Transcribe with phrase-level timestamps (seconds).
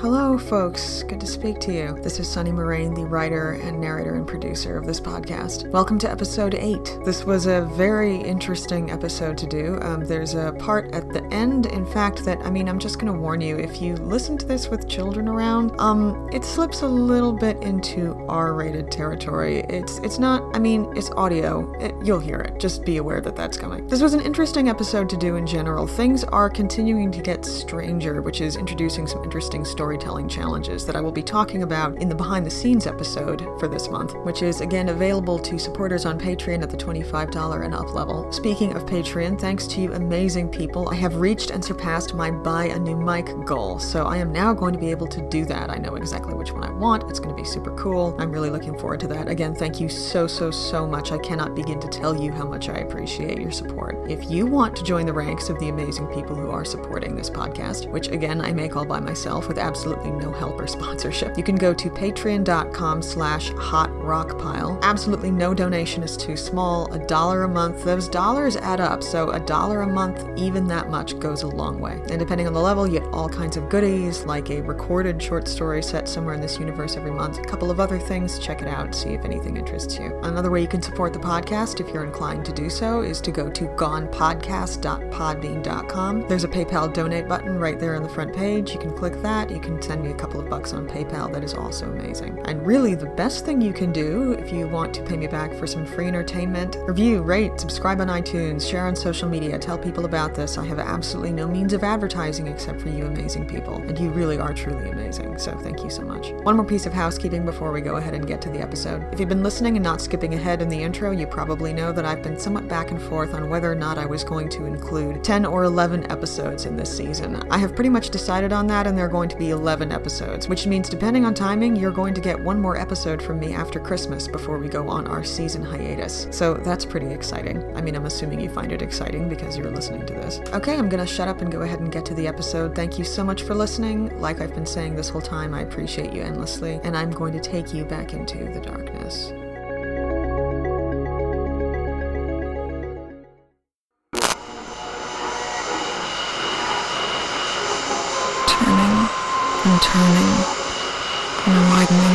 [0.00, 1.04] Hello, folks.
[1.04, 1.92] Good to speak to you.
[2.02, 5.70] This is Sunny Moraine, the writer and narrator and producer of this podcast.
[5.70, 6.98] Welcome to episode 8.
[7.04, 9.78] This was a very interesting episode to do.
[9.80, 13.12] Um, there's a part at the end, in fact, that, I mean, I'm just going
[13.12, 16.88] to warn you if you listen to this with children around, um, it slips a
[16.88, 19.60] little bit into R rated territory.
[19.68, 21.72] It's, it's not, I mean, it's audio.
[21.80, 22.58] It, you'll hear it.
[22.58, 23.86] Just be aware that that's coming.
[23.86, 25.86] This was an interesting episode to do in general.
[25.86, 29.88] Things are continuing to get stranger, which is introducing some interesting stories
[30.18, 33.68] storytelling challenges that I will be talking about in the behind the scenes episode for
[33.68, 37.94] this month, which is again available to supporters on Patreon at the $25 and up
[37.94, 38.30] level.
[38.32, 42.66] Speaking of Patreon, thanks to you amazing people, I have reached and surpassed my buy
[42.66, 43.78] a new mic goal.
[43.78, 45.70] So I am now going to be able to do that.
[45.70, 47.08] I know exactly which one I want.
[47.10, 48.14] It's going to be super cool.
[48.18, 49.28] I'm really looking forward to that.
[49.28, 51.12] Again, thank you so, so, so much.
[51.12, 53.96] I cannot begin to tell you how much I appreciate your support.
[54.10, 57.30] If you want to join the ranks of the amazing people who are supporting this
[57.30, 61.36] podcast, which again I make all by myself with absolutely absolutely no help or sponsorship.
[61.36, 64.80] You can go to patreon.com slash hotrockpile.
[64.82, 66.92] Absolutely no donation is too small.
[66.92, 70.88] A dollar a month, those dollars add up, so a dollar a month, even that
[70.90, 72.00] much, goes a long way.
[72.10, 75.46] And depending on the level, you get all kinds of goodies, like a recorded short
[75.48, 78.38] story set somewhere in this universe every month, a couple of other things.
[78.38, 80.16] Check it out, see if anything interests you.
[80.22, 83.30] Another way you can support the podcast, if you're inclined to do so, is to
[83.30, 86.28] go to gonepodcast.podbean.com.
[86.28, 88.72] There's a PayPal donate button right there on the front page.
[88.72, 89.50] You can click that.
[89.50, 91.32] You can send me a couple of bucks on PayPal.
[91.32, 92.38] That is also amazing.
[92.46, 95.52] And really, the best thing you can do if you want to pay me back
[95.54, 100.04] for some free entertainment, review, rate, subscribe on iTunes, share on social media, tell people
[100.04, 100.58] about this.
[100.58, 103.76] I have absolutely no means of advertising except for you amazing people.
[103.76, 105.38] And you really are truly amazing.
[105.38, 106.30] So thank you so much.
[106.42, 109.02] One more piece of housekeeping before we go ahead and get to the episode.
[109.12, 112.04] If you've been listening and not skipping ahead in the intro, you probably know that
[112.04, 115.24] I've been somewhat back and forth on whether or not I was going to include
[115.24, 117.36] 10 or 11 episodes in this season.
[117.50, 120.48] I have pretty much decided on that, and there are going to be 11 episodes,
[120.48, 123.80] which means depending on timing, you're going to get one more episode from me after
[123.80, 126.26] Christmas before we go on our season hiatus.
[126.30, 127.76] So that's pretty exciting.
[127.76, 130.40] I mean, I'm assuming you find it exciting because you're listening to this.
[130.52, 132.74] Okay, I'm gonna shut up and go ahead and get to the episode.
[132.74, 134.18] Thank you so much for listening.
[134.20, 137.40] Like I've been saying this whole time, I appreciate you endlessly, and I'm going to
[137.40, 139.32] take you back into the darkness.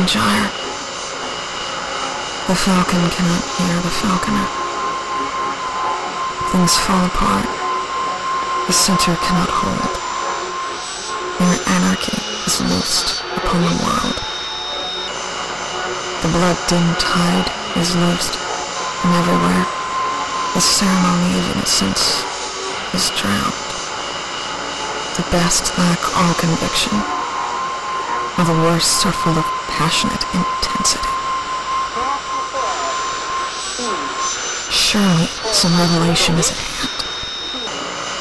[0.04, 0.10] The
[2.54, 4.44] falcon cannot hear the falconer.
[6.52, 7.48] Things fall apart.
[8.66, 9.96] The center cannot hold.
[11.40, 14.20] Mere anarchy is loosed upon the world.
[16.20, 17.48] The blood-dimmed tide
[17.80, 18.36] is loosed,
[19.08, 19.64] and everywhere
[20.52, 22.20] the ceremony of innocence
[22.92, 23.56] is drowned.
[25.16, 26.92] The best lack all conviction
[28.36, 31.10] while the worst are full of passionate intensity.
[34.70, 36.98] Surely some revelation is at hand.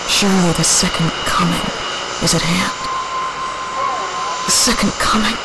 [0.10, 1.68] Surely the second coming
[2.26, 2.74] is at hand.
[4.50, 5.38] The second coming.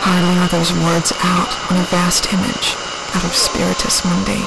[0.00, 2.72] Hardly are those words out when a vast image
[3.12, 4.40] out of Spiritus Mundi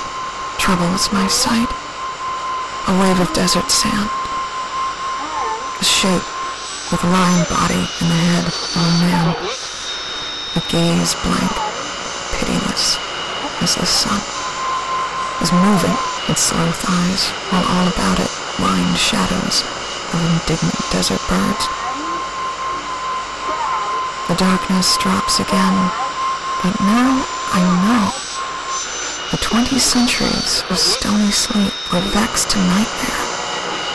[0.57, 1.69] troubles my sight.
[2.89, 4.09] A wave of desert sand.
[5.77, 6.25] A shape
[6.89, 9.60] with a lion body and the head of a man.
[10.71, 11.51] Gaze blank,
[12.31, 12.95] pitiless
[13.59, 14.23] as the sun,
[15.43, 15.97] is moving
[16.31, 19.67] its slow thighs while all about it lined shadows
[20.15, 21.67] of indignant desert birds.
[24.31, 25.75] The darkness drops again,
[26.63, 27.19] but now
[27.51, 28.07] I know.
[29.35, 33.23] The twenty centuries of stony sleep were vexed to nightmare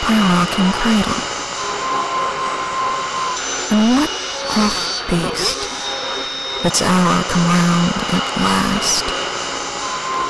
[0.05, 1.17] by a rocking cradle.
[3.73, 4.13] And what
[4.53, 5.76] rough beast,
[6.65, 9.05] its hour come round at last,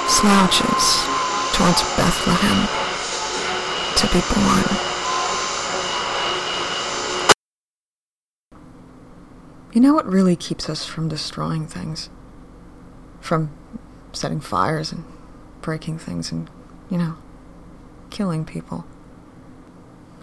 [0.09, 1.05] slouches
[1.53, 2.67] towards Bethlehem
[3.95, 4.87] to be born.
[9.73, 12.09] You know what really keeps us from destroying things?
[13.21, 13.51] From
[14.11, 15.03] setting fires and
[15.61, 16.49] breaking things and,
[16.89, 17.15] you know,
[18.09, 18.85] killing people.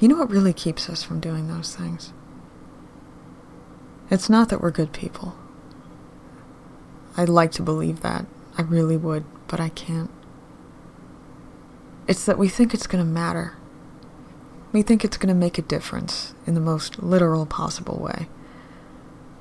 [0.00, 2.12] You know what really keeps us from doing those things?
[4.10, 5.34] It's not that we're good people.
[7.16, 8.26] I'd like to believe that.
[8.58, 10.10] I really would, but I can't.
[12.06, 13.54] It's that we think it's going to matter.
[14.72, 18.28] We think it's going to make a difference in the most literal possible way.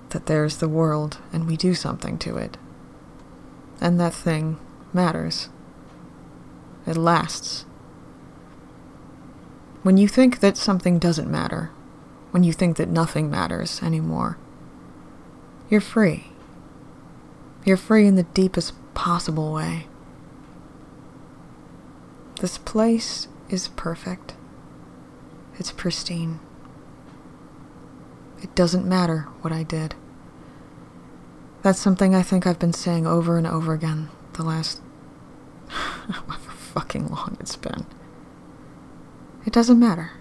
[0.09, 2.57] That there's the world and we do something to it.
[3.81, 4.59] And that thing
[4.93, 5.49] matters.
[6.85, 7.65] It lasts.
[9.81, 11.71] When you think that something doesn't matter,
[12.31, 14.37] when you think that nothing matters anymore,
[15.69, 16.32] You're free.
[17.65, 19.87] You're free in the deepest possible way.
[22.41, 24.35] This place is perfect.
[25.57, 26.39] It's pristine.
[28.41, 29.95] It doesn't matter what I did.
[31.61, 34.81] That's something I think I've been saying over and over again the last.
[35.67, 37.85] however fucking long it's been.
[39.45, 40.11] It doesn't matter.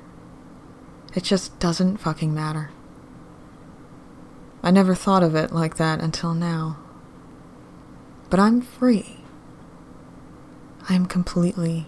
[1.15, 2.71] It just doesn't fucking matter.
[4.63, 6.77] I never thought of it like that until now.
[8.33, 9.19] But I'm free.
[10.89, 11.87] I am completely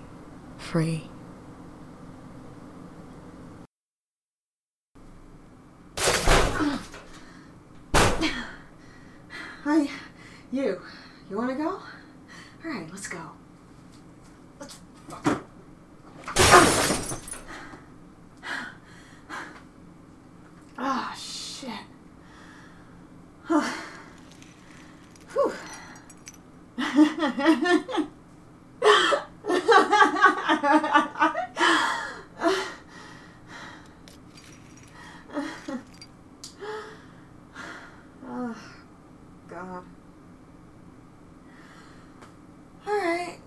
[0.58, 1.05] free.
[9.64, 9.88] Hi,
[10.52, 10.82] you.
[11.31, 11.69] You want to go?
[11.70, 11.82] All
[12.62, 13.31] right, let's go.
[14.61, 15.41] Let's fuck.
[20.76, 21.70] Ah, shit.
[23.46, 23.64] Whew.
[38.26, 38.56] oh,
[39.49, 39.84] God.
[42.87, 43.38] All right.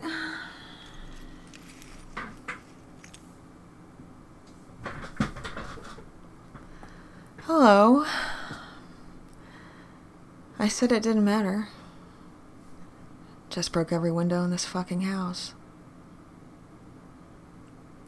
[10.59, 11.69] I said it didn't matter.
[13.49, 15.53] Just broke every window in this fucking house.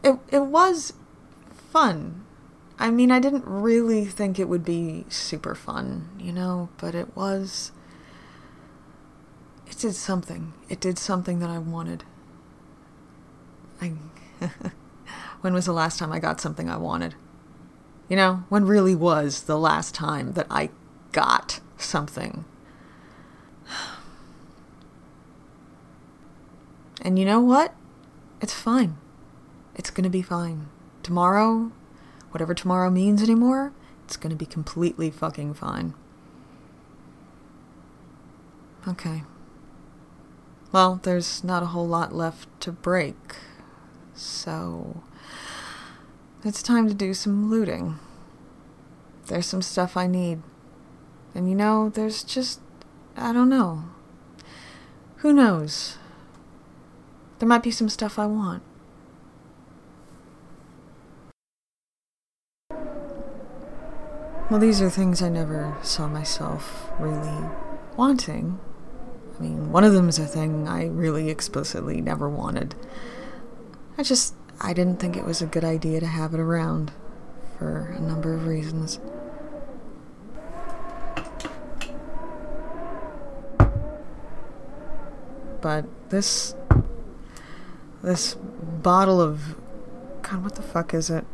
[0.04, 0.94] It it was
[1.72, 2.26] fun.
[2.78, 7.16] I mean, I didn't really think it would be super fun, you know, but it
[7.16, 7.72] was
[9.68, 10.54] it did something.
[10.68, 12.04] It did something that I wanted.
[13.82, 13.94] I
[15.42, 17.16] When was the last time I got something I wanted?
[18.10, 20.70] You know, when really was the last time that I
[21.12, 22.46] got something?
[27.02, 27.74] And you know what?
[28.42, 28.98] It's fine.
[29.74, 30.68] It's gonna be fine.
[31.02, 31.72] Tomorrow,
[32.32, 33.72] whatever tomorrow means anymore,
[34.04, 35.94] it's gonna be completely fucking fine.
[38.86, 39.24] Okay.
[40.74, 43.16] Well, there's not a whole lot left to break.
[44.14, 45.02] So.
[46.46, 48.00] It's time to do some looting.
[49.28, 50.42] There's some stuff I need.
[51.36, 52.62] And you know, there's just.
[53.18, 53.84] I don't know.
[55.18, 55.98] Who knows?
[57.40, 58.64] There might be some stuff I want.
[64.50, 67.50] Well, these are things I never saw myself really
[67.98, 68.60] wanting.
[69.38, 72.76] I mean, one of them is a thing I really explicitly never wanted.
[73.98, 76.92] I just, I didn't think it was a good idea to have it around
[77.58, 79.00] for a number of reasons.
[85.62, 86.56] But this,
[88.02, 89.56] this bottle of,
[90.22, 91.26] God, what the fuck is it?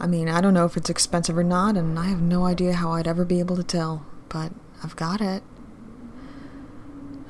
[0.00, 2.72] I mean, I don't know if it's expensive or not, and I have no idea
[2.72, 4.52] how I'd ever be able to tell, but
[4.82, 5.42] I've got it.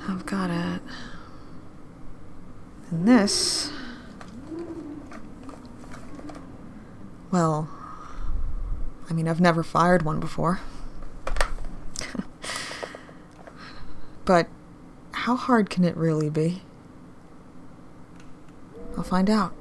[0.08, 0.80] I've got it.
[2.90, 3.70] And this.
[7.30, 7.68] Well,
[9.08, 10.60] I mean, I've never fired one before.
[14.24, 14.48] but
[15.12, 16.62] how hard can it really be?
[18.96, 19.54] I'll find out.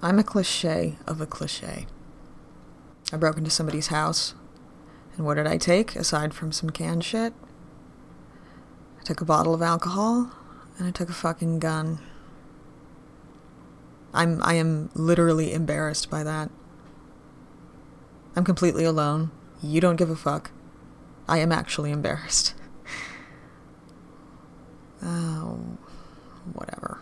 [0.00, 1.86] I'm a cliche of a cliche.
[3.12, 4.34] I broke into somebody's house,
[5.16, 7.34] and what did I take aside from some canned shit?
[8.98, 10.32] I took a bottle of alcohol,
[10.82, 12.00] and I took a fucking gun.
[14.12, 16.50] I'm I am literally embarrassed by that.
[18.34, 19.30] I'm completely alone.
[19.62, 20.50] You don't give a fuck.
[21.28, 22.54] I am actually embarrassed.
[25.04, 25.58] Oh,
[26.52, 27.00] whatever.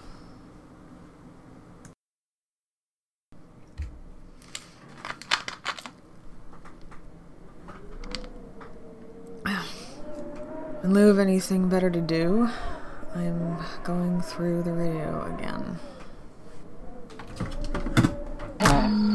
[10.82, 12.48] In lieu of anything better to do,
[13.14, 15.78] I'm going through the radio again.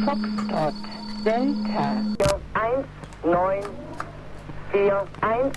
[0.06, 0.75] Foxtrot
[1.24, 2.16] Delta
[3.24, 5.54] 1941.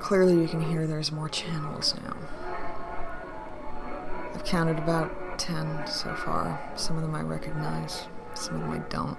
[0.00, 2.16] Clearly, you can hear there's more channels now.
[4.34, 6.58] I've counted about 10 so far.
[6.76, 9.18] Some of them I recognize, some of them I don't.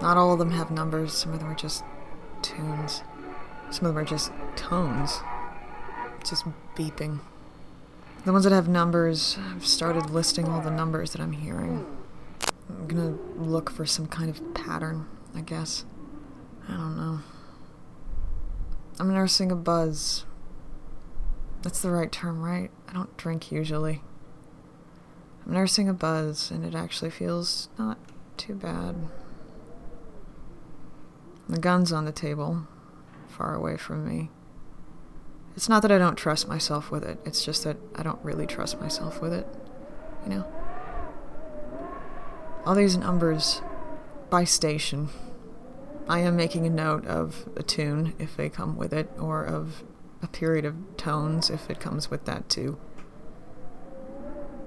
[0.00, 1.82] Not all of them have numbers, some of them are just
[2.42, 3.02] tunes.
[3.70, 5.20] Some of them are just tones.
[6.24, 7.20] Just beeping.
[8.24, 11.86] The ones that have numbers, I've started listing all the numbers that I'm hearing.
[12.68, 15.84] I'm gonna look for some kind of pattern, I guess.
[16.68, 17.20] I don't know.
[19.00, 20.24] I'm nursing a buzz.
[21.62, 22.70] That's the right term, right?
[22.88, 24.02] I don't drink usually.
[25.46, 27.98] I'm nursing a buzz, and it actually feels not
[28.36, 28.96] too bad.
[31.48, 32.66] The gun's on the table,
[33.26, 34.30] far away from me.
[35.56, 38.46] It's not that I don't trust myself with it, it's just that I don't really
[38.46, 39.46] trust myself with it.
[40.24, 40.52] You know?
[42.66, 43.62] All these numbers
[44.30, 45.08] by station.
[46.08, 49.82] I am making a note of a tune if they come with it, or of
[50.22, 52.78] a period of tones if it comes with that too.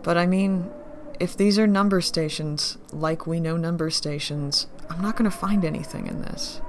[0.04, 0.72] But I mean,
[1.20, 5.64] if these are number stations, like we know number stations, I'm not going to find
[5.64, 6.60] anything in this.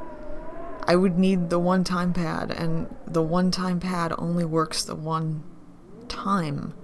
[0.84, 4.94] I would need the one time pad, and the one time pad only works the
[4.94, 5.42] one
[6.08, 6.74] time.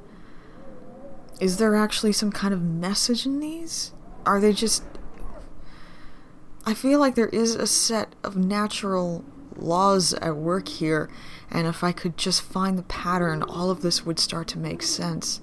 [1.41, 3.93] Is there actually some kind of message in these?
[4.25, 4.85] Are they just.
[6.65, 9.25] I feel like there is a set of natural
[9.57, 11.09] laws at work here,
[11.51, 14.83] and if I could just find the pattern, all of this would start to make
[14.83, 15.41] sense.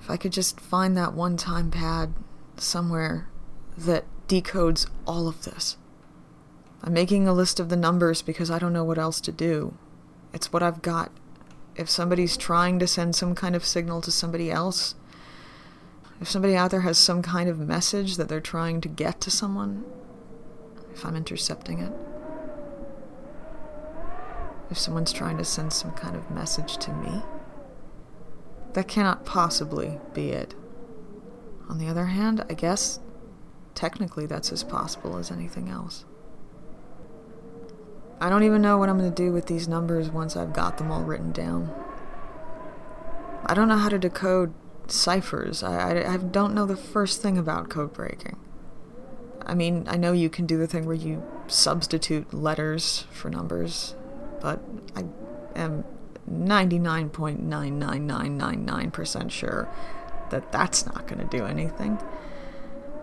[0.00, 2.14] If I could just find that one time pad
[2.56, 3.28] somewhere
[3.76, 5.76] that decodes all of this.
[6.82, 9.74] I'm making a list of the numbers because I don't know what else to do.
[10.32, 11.10] It's what I've got.
[11.74, 14.94] If somebody's trying to send some kind of signal to somebody else,
[16.20, 19.30] if somebody out there has some kind of message that they're trying to get to
[19.30, 19.84] someone,
[20.92, 21.92] if I'm intercepting it,
[24.70, 27.22] if someone's trying to send some kind of message to me,
[28.72, 30.54] that cannot possibly be it.
[31.68, 33.00] On the other hand, I guess
[33.74, 36.04] technically that's as possible as anything else.
[38.20, 40.78] I don't even know what I'm going to do with these numbers once I've got
[40.78, 41.70] them all written down.
[43.44, 44.54] I don't know how to decode
[44.88, 45.62] ciphers.
[45.62, 48.38] I, I, I, don't know the first thing about code breaking.
[49.44, 53.94] I mean, I know you can do the thing where you substitute letters for numbers,
[54.40, 54.60] but
[54.94, 55.04] I
[55.54, 55.84] am
[56.30, 59.68] 99.99999% sure
[60.30, 61.98] that that's not going to do anything.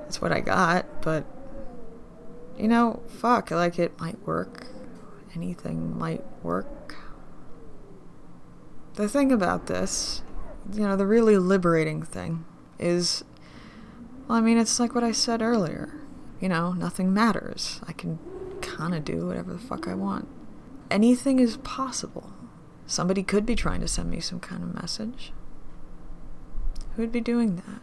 [0.01, 1.23] That's what I got, but
[2.57, 4.67] you know, fuck, like it might work
[5.35, 6.95] anything might work.
[8.95, 10.21] The thing about this,
[10.71, 12.45] you know, the really liberating thing
[12.79, 13.23] is,
[14.27, 15.99] well, I mean, it's like what I said earlier.
[16.39, 17.79] You know, nothing matters.
[17.87, 18.19] I can
[18.61, 20.27] kind of do whatever the fuck I want.
[20.91, 22.33] Anything is possible.
[22.85, 25.31] Somebody could be trying to send me some kind of message.
[26.95, 27.81] Who'd be doing that?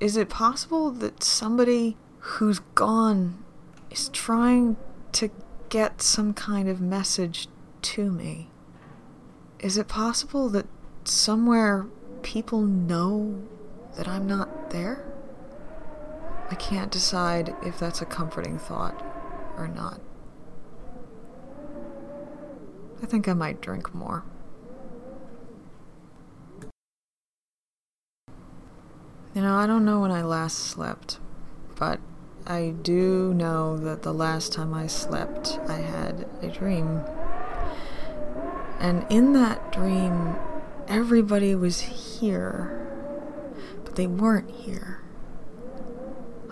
[0.00, 3.42] Is it possible that somebody who's gone
[3.90, 4.76] is trying
[5.12, 5.30] to
[5.74, 7.48] get some kind of message
[7.82, 8.48] to me.
[9.58, 10.66] Is it possible that
[11.02, 11.86] somewhere
[12.22, 13.42] people know
[13.96, 15.04] that I'm not there?
[16.48, 19.04] I can't decide if that's a comforting thought
[19.56, 20.00] or not.
[23.02, 24.22] I think I might drink more.
[29.34, 31.18] You know, I don't know when I last slept,
[31.74, 31.98] but
[32.46, 37.00] I do know that the last time I slept, I had a dream.
[38.78, 40.36] And in that dream,
[40.86, 42.86] everybody was here,
[43.82, 45.00] but they weren't here.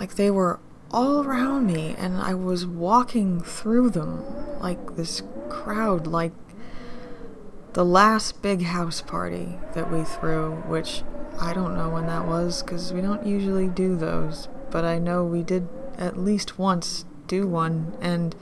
[0.01, 4.25] Like they were all around me, and I was walking through them
[4.61, 6.33] like this crowd, like
[7.75, 11.03] the last big house party that we threw, which
[11.39, 15.23] I don't know when that was because we don't usually do those, but I know
[15.23, 15.69] we did
[16.03, 18.35] at least once do one, and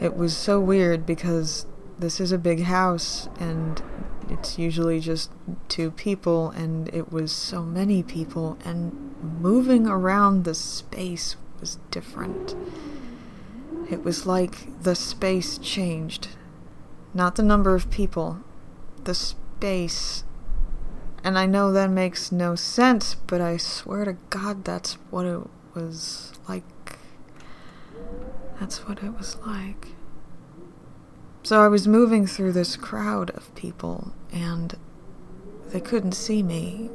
[0.00, 1.66] it was so weird because
[1.98, 3.82] this is a big house and
[4.30, 5.30] it's usually just
[5.68, 12.54] two people, and it was so many people, and moving around the space was different.
[13.90, 16.28] It was like the space changed.
[17.14, 18.40] Not the number of people,
[19.04, 20.24] the space.
[21.24, 25.40] And I know that makes no sense, but I swear to God that's what it
[25.74, 26.64] was like.
[28.60, 29.88] That's what it was like.
[31.42, 34.76] So I was moving through this crowd of people, and
[35.68, 36.90] they couldn't see me.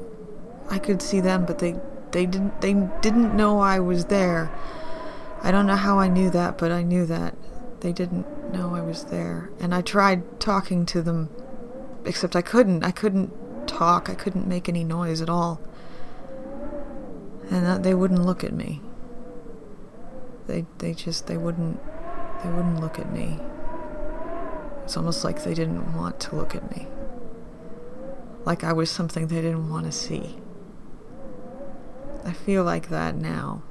[0.69, 1.75] I could see them, but they
[2.11, 4.51] they didn't they didn't know I was there.
[5.41, 7.35] I don't know how I knew that, but I knew that
[7.81, 9.49] they didn't know I was there.
[9.59, 11.29] And I tried talking to them,
[12.05, 12.83] except I couldn't.
[12.83, 13.31] I couldn't
[13.67, 14.09] talk.
[14.09, 15.61] I couldn't make any noise at all
[17.49, 18.81] and they wouldn't look at me.
[20.47, 21.79] They they just they wouldn't
[22.43, 23.39] they wouldn't look at me.
[24.83, 26.87] It's almost like they didn't want to look at me.
[28.45, 30.37] like I was something they didn't want to see.
[32.25, 33.63] I feel like that now.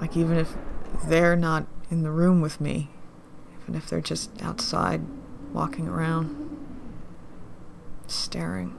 [0.00, 0.54] Like, even if
[1.06, 2.90] they're not in the room with me,
[3.62, 5.02] even if they're just outside
[5.52, 6.56] walking around,
[8.06, 8.70] staring,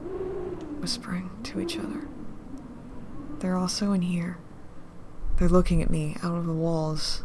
[0.81, 2.07] whispering to each other,
[3.39, 4.37] they're also in here.
[5.39, 7.23] They're looking at me out of the walls.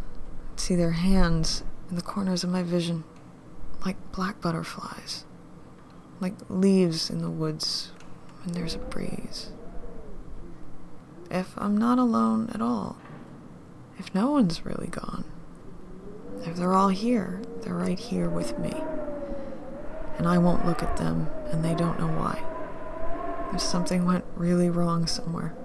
[0.56, 3.02] I see their hands in the corners of my vision,
[3.84, 5.24] like black butterflies,
[6.20, 7.90] like leaves in the woods
[8.44, 9.50] when there's a breeze.
[11.28, 12.96] If I'm not alone at all,
[13.98, 15.24] if no one's really gone,
[16.44, 18.74] if they're all here, they're right here with me.
[20.18, 22.44] And I won't look at them, and they don't know why.
[23.52, 25.56] If something went really wrong somewhere.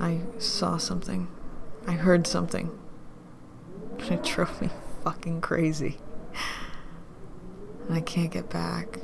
[0.00, 1.28] I saw something.
[1.86, 2.70] I heard something.
[4.10, 4.70] It drove me
[5.04, 5.98] fucking crazy.
[7.86, 8.98] And I can't get back.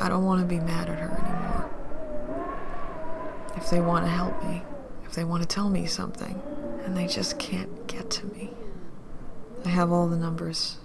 [0.00, 1.70] I don't want to be mad at her anymore.
[3.56, 4.62] If they want to help me,
[5.04, 6.40] if they want to tell me something,
[6.84, 8.50] and they just can't get to me.
[9.64, 10.78] I have all the numbers.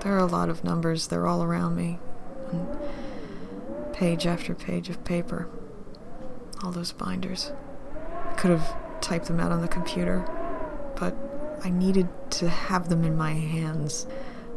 [0.00, 1.98] There are a lot of numbers, they're all around me.
[2.52, 2.78] On
[3.92, 5.48] page after page of paper.
[6.62, 7.52] All those binders.
[8.30, 10.24] I could have typed them out on the computer,
[10.96, 11.16] but
[11.62, 14.06] I needed to have them in my hands.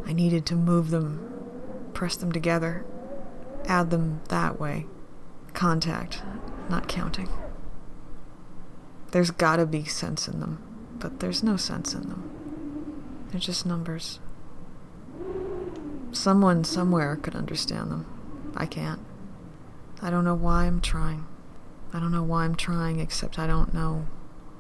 [0.06, 2.86] I needed to move them, press them together,
[3.66, 4.88] add them that way.
[5.54, 6.22] Contact,
[6.70, 7.30] not counting.
[9.12, 10.62] There's gotta be sense in them,
[11.00, 13.28] but there's no sense in them.
[13.30, 14.20] They're just numbers.
[16.12, 18.06] Someone somewhere could understand them.
[18.56, 19.00] I can't.
[20.02, 21.26] I don't know why I'm trying.
[21.94, 24.06] I don't know why I'm trying, except I don't know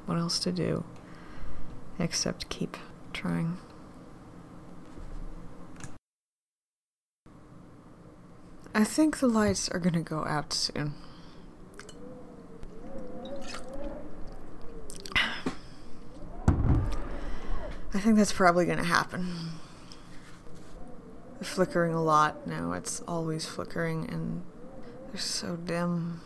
[0.05, 0.83] what else to do
[1.99, 2.77] except keep
[3.13, 3.57] trying.
[8.73, 10.93] I think the lights are gonna go out soon.
[17.93, 19.51] I think that's probably gonna happen.
[21.35, 22.71] They're flickering a lot now.
[22.71, 24.43] It's always flickering and
[25.11, 26.21] they're so dim.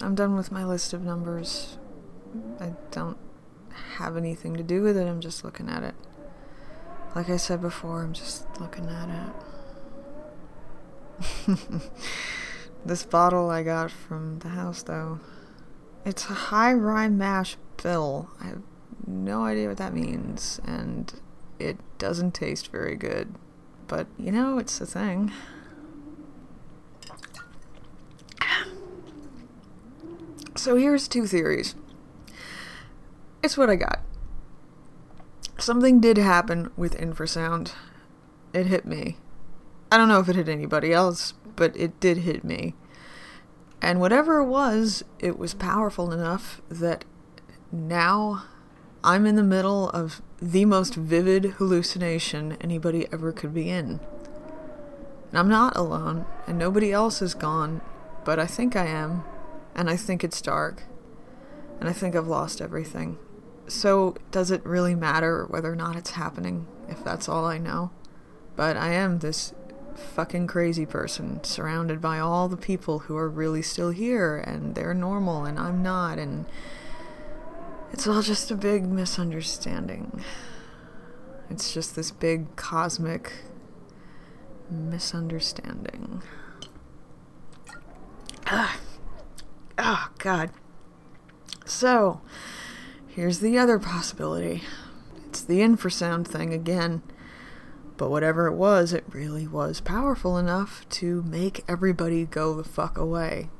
[0.00, 1.78] I'm done with my list of numbers.
[2.60, 3.18] I don't
[3.96, 5.06] have anything to do with it.
[5.08, 5.94] I'm just looking at it.
[7.14, 9.32] Like I said before, I'm just looking at it.
[12.84, 15.20] this bottle I got from the house, though,
[16.04, 18.30] it's a high rye mash bill.
[18.40, 18.62] I have
[19.06, 21.12] no idea what that means, and
[21.58, 23.34] it doesn't taste very good.
[23.88, 25.32] But, you know, it's a thing.
[30.58, 31.76] So here's two theories.
[33.44, 34.00] It's what I got.
[35.56, 37.74] Something did happen with infrasound.
[38.52, 39.18] It hit me.
[39.92, 42.74] I don't know if it hit anybody else, but it did hit me.
[43.80, 47.04] And whatever it was, it was powerful enough that
[47.70, 48.42] now
[49.04, 54.00] I'm in the middle of the most vivid hallucination anybody ever could be in.
[55.30, 57.80] And I'm not alone, and nobody else is gone,
[58.24, 59.22] but I think I am,
[59.78, 60.82] and I think it's dark,
[61.78, 63.16] and I think I've lost everything.
[63.68, 67.92] So, does it really matter whether or not it's happening if that's all I know?
[68.56, 69.54] But I am this
[69.94, 74.94] fucking crazy person surrounded by all the people who are really still here and they're
[74.94, 76.46] normal and I'm not, and
[77.92, 80.24] it's all just a big misunderstanding.
[81.50, 83.32] It's just this big cosmic
[84.68, 86.22] misunderstanding.
[88.48, 88.76] Ah,
[89.78, 90.50] oh, God.
[91.64, 92.20] So,
[93.06, 94.62] here's the other possibility
[95.28, 97.02] it's the infrasound thing again.
[97.96, 102.96] But whatever it was, it really was powerful enough to make everybody go the fuck
[102.96, 103.50] away.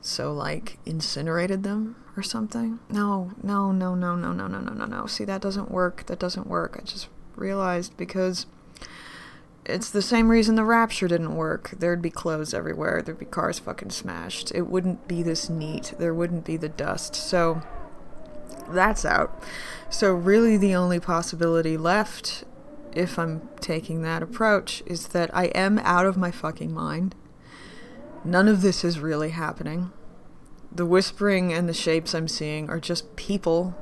[0.00, 2.78] So, like, incinerated them or something?
[2.88, 5.06] No, no, no, no, no, no, no, no, no, no.
[5.06, 6.06] See, that doesn't work.
[6.06, 6.78] That doesn't work.
[6.80, 8.46] I just realized because
[9.66, 11.70] it's the same reason the rapture didn't work.
[11.78, 13.00] There'd be clothes everywhere.
[13.02, 14.52] There'd be cars fucking smashed.
[14.54, 15.94] It wouldn't be this neat.
[15.98, 17.14] There wouldn't be the dust.
[17.14, 17.62] So
[18.68, 19.42] that's out.
[19.88, 22.44] So really the only possibility left
[22.92, 27.14] if I'm taking that approach is that I am out of my fucking mind.
[28.22, 29.92] None of this is really happening.
[30.70, 33.74] The whispering and the shapes I'm seeing are just people.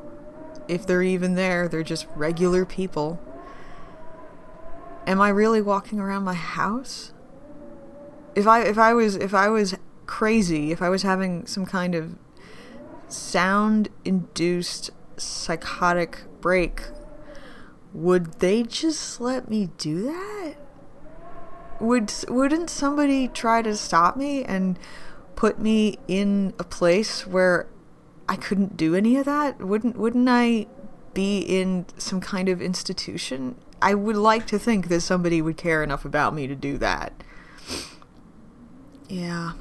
[0.69, 3.21] If they're even there, they're just regular people
[5.07, 7.13] am I really walking around my house?
[8.35, 11.95] If I if I was if I was crazy, if I was having some kind
[11.95, 12.17] of
[13.09, 16.83] sound induced psychotic break,
[17.93, 20.57] would they just let me do that?
[21.83, 24.79] would wouldn't somebody try to stop me and
[25.35, 27.67] put me in a place where
[28.29, 29.61] I couldn't do any of that?
[29.61, 30.69] Wouldn't wouldn't I
[31.13, 33.57] be in some kind of institution?
[33.83, 37.13] I would like to think that somebody would care enough about me to do that.
[39.09, 39.53] Yeah.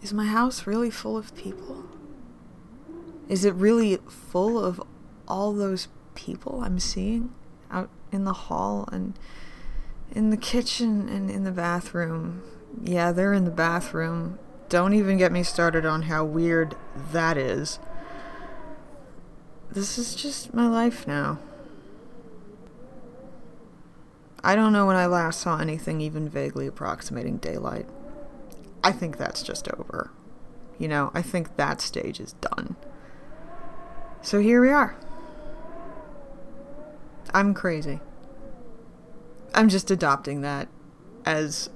[0.00, 1.84] Is my house really full of people?
[3.28, 4.82] Is it really full of
[5.28, 7.32] all those people I'm seeing
[7.70, 9.16] out in the hall and
[10.10, 12.42] in the kitchen and in the bathroom?
[12.82, 14.38] Yeah, they're in the bathroom.
[14.70, 16.76] Don't even get me started on how weird
[17.12, 17.78] that is.
[19.70, 21.38] This is just my life now.
[24.44, 27.86] I don't know when I last saw anything even vaguely approximating daylight.
[28.82, 30.10] I think that's just over.
[30.78, 32.74] You know, I think that stage is done.
[34.20, 34.96] So here we are.
[37.32, 38.00] I'm crazy.
[39.54, 40.68] I'm just adopting that
[41.24, 41.70] as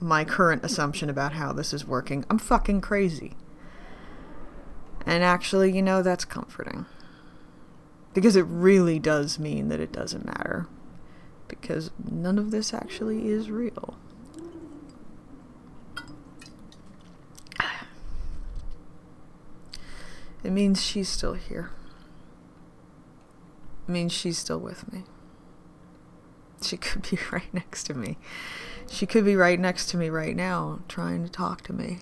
[0.00, 2.24] my current assumption about how this is working.
[2.30, 3.32] I'm fucking crazy.
[5.04, 6.86] And actually, you know, that's comforting.
[8.12, 10.68] Because it really does mean that it doesn't matter
[11.48, 13.96] because none of this actually is real.
[20.44, 21.70] It means she's still here.
[23.88, 25.04] It means she's still with me.
[26.62, 28.18] She could be right next to me.
[28.88, 32.00] She could be right next to me right now, trying to talk to me,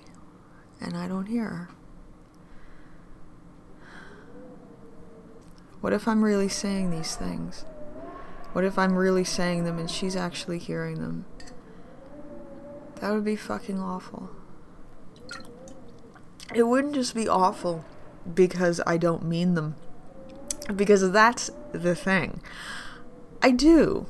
[0.80, 1.68] and I don't hear her.
[5.80, 7.64] What if I'm really saying these things?
[8.52, 11.24] What if I'm really saying them and she's actually hearing them?
[13.00, 14.30] That would be fucking awful.
[16.54, 17.84] It wouldn't just be awful
[18.32, 19.76] because I don't mean them.
[20.74, 22.40] Because that's the thing.
[23.42, 24.06] I do.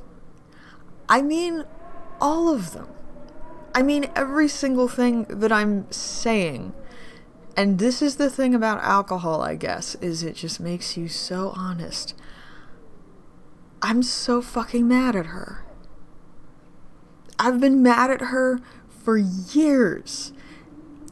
[1.08, 1.64] I mean
[2.20, 2.88] all of them.
[3.74, 6.74] I mean every single thing that I'm saying.
[7.56, 11.52] And this is the thing about alcohol, I guess, is it just makes you so
[11.56, 12.14] honest.
[13.82, 15.64] I'm so fucking mad at her.
[17.38, 20.32] I've been mad at her for years.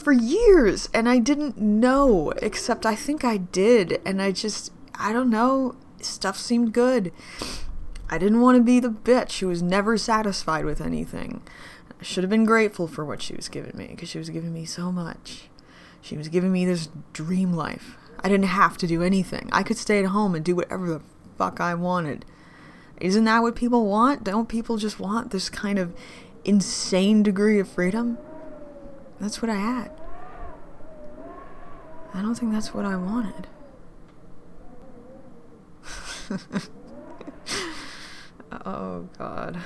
[0.03, 0.89] For years.
[0.95, 4.01] And I didn't know, except I think I did.
[4.07, 5.75] And I just, I don't know.
[6.01, 7.13] Stuff seemed good.
[8.09, 11.43] I didn't want to be the bitch who was never satisfied with anything.
[12.01, 14.53] I should have been grateful for what she was giving me because she was giving
[14.53, 15.51] me so much.
[16.01, 17.97] She was giving me this dream life.
[18.21, 19.49] I didn't have to do anything.
[19.53, 21.03] I could stay at home and do whatever the
[21.37, 22.25] fuck I wanted.
[23.01, 24.25] Isn't that what people want?
[24.25, 25.95] Don't people just want this kind of
[26.45, 28.19] insane degree of freedom?
[29.19, 29.91] That's what I had.
[32.13, 33.47] I don't think that's what I wanted.
[38.67, 39.59] oh, God.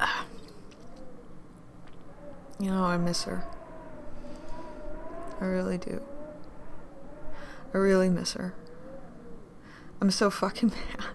[2.58, 3.42] You know, I miss her.
[5.40, 6.02] I really do.
[7.72, 8.52] I really miss her.
[10.00, 11.06] I'm so fucking mad.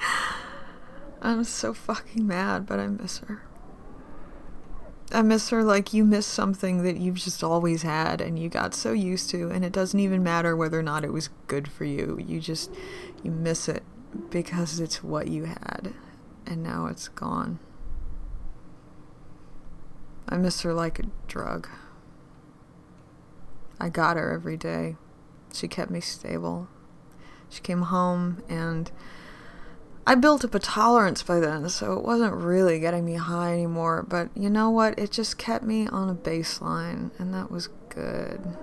[1.22, 3.42] I'm so fucking mad, but I miss her.
[5.10, 8.74] I miss her like you miss something that you've just always had and you got
[8.74, 11.84] so used to, and it doesn't even matter whether or not it was good for
[11.84, 12.18] you.
[12.24, 12.70] You just,
[13.22, 13.82] you miss it
[14.30, 15.94] because it's what you had,
[16.46, 17.58] and now it's gone.
[20.28, 21.68] I miss her like a drug.
[23.80, 24.96] I got her every day.
[25.52, 26.68] She kept me stable.
[27.50, 28.90] She came home and
[30.08, 34.02] I built up a tolerance by then, so it wasn't really getting me high anymore.
[34.08, 34.98] But you know what?
[34.98, 38.56] It just kept me on a baseline, and that was good.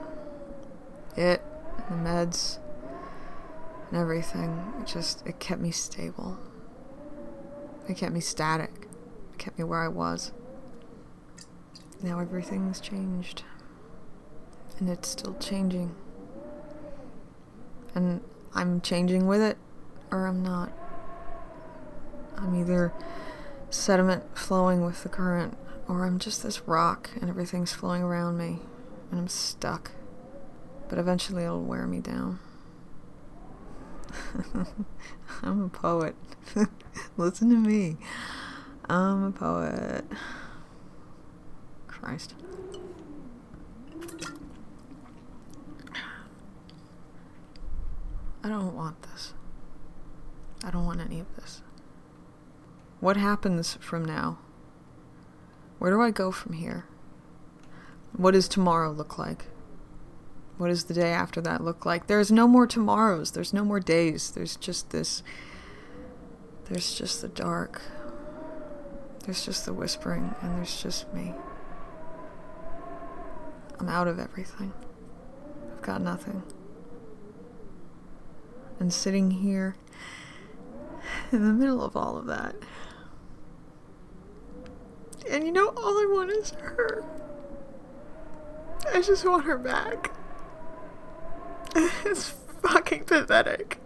[1.16, 1.44] It,
[1.88, 2.58] the meds,
[3.92, 6.40] and everything, it just, it kept me stable.
[7.88, 8.88] It kept me static.
[9.34, 10.32] It kept me where I was.
[12.02, 13.44] Now everything's changed.
[14.80, 15.94] And it's still changing.
[17.94, 18.22] And
[18.56, 19.58] I'm changing with it
[20.12, 20.72] or I'm not.
[22.38, 22.94] I'm either
[23.70, 28.60] sediment flowing with the current or I'm just this rock and everything's flowing around me
[29.12, 29.92] and I'm stuck.
[30.88, 32.40] But eventually it'll wear me down.
[35.44, 36.16] I'm a poet.
[37.18, 37.98] Listen to me.
[38.88, 40.06] I'm a poet.
[41.88, 42.36] Christ.
[48.46, 49.34] I don't want this.
[50.64, 51.64] I don't want any of this.
[53.00, 54.38] What happens from now?
[55.80, 56.86] Where do I go from here?
[58.16, 59.46] What does tomorrow look like?
[60.60, 62.06] What does the day after that look like?
[62.06, 63.32] There's no more tomorrows.
[63.32, 64.30] There's no more days.
[64.30, 65.24] There's just this
[66.66, 67.82] There's just the dark.
[69.24, 71.34] There's just the whispering, and there's just me.
[73.80, 74.72] I'm out of everything.
[75.74, 76.44] I've got nothing.
[78.80, 79.76] And sitting here
[81.32, 82.56] in the middle of all of that.
[85.30, 87.04] And you know, all I want is her.
[88.94, 90.12] I just want her back.
[92.06, 92.30] It's
[92.62, 93.80] fucking pathetic.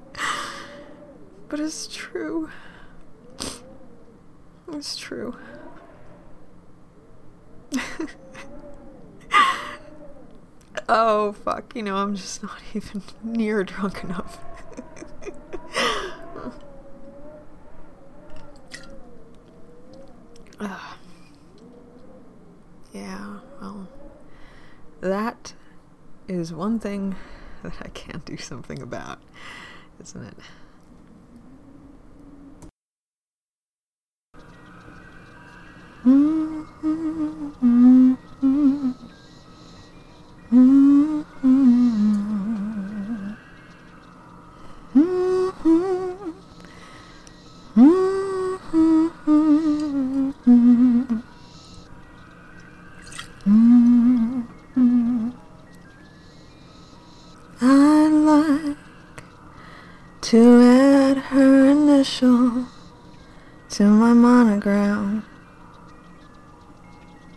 [1.47, 2.49] But it's true.
[4.71, 5.36] It's true.
[10.88, 11.75] oh, fuck.
[11.75, 14.39] You know, I'm just not even near drunk enough.
[20.60, 20.80] Ugh.
[22.93, 23.88] yeah, well,
[24.99, 25.54] that
[26.80, 27.15] is one thing
[27.63, 29.20] that I can't do something about,
[30.02, 30.34] isn't it?
[62.00, 62.66] Initial
[63.70, 65.22] to my monogram.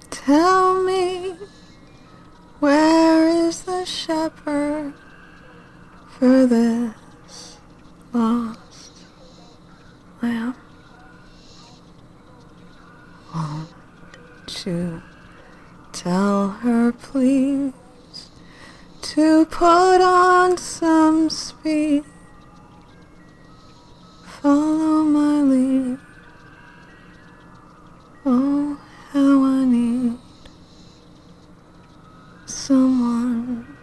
[0.08, 1.34] Tell me,
[2.60, 4.94] where is the shepherd
[6.16, 7.58] for this
[8.12, 8.92] lost
[10.22, 10.54] lamb?
[13.34, 15.02] Won't you
[15.92, 17.72] tell her, please?
[19.02, 22.04] to put on some speed.
[24.42, 25.98] Follow my lead.
[28.26, 28.76] Oh,
[29.12, 30.18] how I need
[32.46, 33.76] someone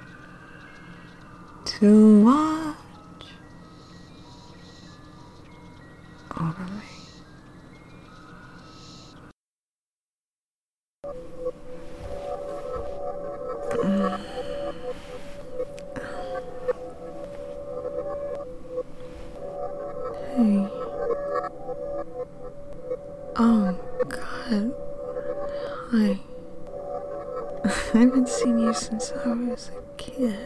[1.63, 3.25] to watch
[6.37, 6.87] over me.
[13.81, 14.38] Hey.
[29.69, 30.37] A kid.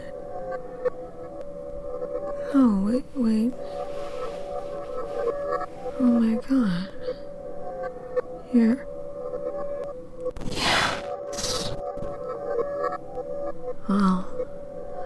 [2.54, 3.54] Oh, wait, wait.
[6.00, 6.90] Oh my god.
[8.54, 8.88] You're.
[13.90, 14.28] Well,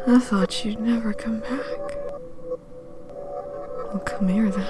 [0.07, 1.97] I thought you'd never come back.
[3.87, 4.66] Well, come here then.